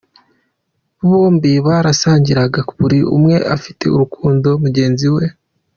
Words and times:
Bombi 1.09 1.51
barasangiraga 1.67 2.59
buri 2.79 2.99
umwe 3.15 3.35
afitiye 3.55 3.91
urukundo 3.93 4.47
mugenzi 4.63 5.07
we. 5.15 5.25